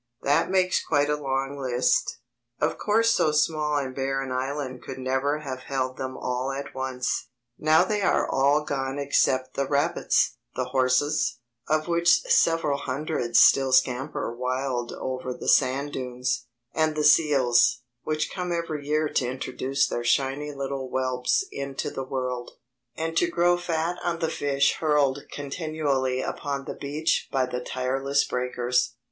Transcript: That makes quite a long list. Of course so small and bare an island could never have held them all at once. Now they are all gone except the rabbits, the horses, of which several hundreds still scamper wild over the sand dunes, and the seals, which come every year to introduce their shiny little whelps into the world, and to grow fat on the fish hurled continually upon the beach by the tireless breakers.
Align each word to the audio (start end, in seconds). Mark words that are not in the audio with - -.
That 0.23 0.49
makes 0.49 0.83
quite 0.83 1.11
a 1.11 1.15
long 1.15 1.59
list. 1.59 2.17
Of 2.59 2.79
course 2.79 3.11
so 3.11 3.31
small 3.31 3.77
and 3.77 3.93
bare 3.93 4.19
an 4.23 4.31
island 4.31 4.81
could 4.81 4.97
never 4.97 5.41
have 5.41 5.59
held 5.59 5.97
them 5.97 6.17
all 6.17 6.51
at 6.51 6.73
once. 6.73 7.27
Now 7.59 7.83
they 7.83 8.01
are 8.01 8.27
all 8.27 8.63
gone 8.63 8.97
except 8.97 9.53
the 9.53 9.67
rabbits, 9.67 10.37
the 10.55 10.65
horses, 10.69 11.37
of 11.67 11.87
which 11.87 12.23
several 12.23 12.79
hundreds 12.79 13.37
still 13.37 13.71
scamper 13.71 14.35
wild 14.35 14.91
over 14.93 15.35
the 15.35 15.47
sand 15.47 15.93
dunes, 15.93 16.47
and 16.73 16.95
the 16.95 17.03
seals, 17.03 17.83
which 18.01 18.31
come 18.31 18.51
every 18.51 18.87
year 18.87 19.07
to 19.07 19.29
introduce 19.29 19.85
their 19.85 20.03
shiny 20.03 20.51
little 20.51 20.89
whelps 20.89 21.45
into 21.51 21.91
the 21.91 22.03
world, 22.03 22.49
and 22.95 23.15
to 23.17 23.29
grow 23.29 23.55
fat 23.55 23.99
on 24.03 24.17
the 24.17 24.29
fish 24.31 24.77
hurled 24.79 25.25
continually 25.31 26.21
upon 26.23 26.65
the 26.65 26.73
beach 26.73 27.29
by 27.31 27.45
the 27.45 27.61
tireless 27.63 28.23
breakers. 28.23 28.95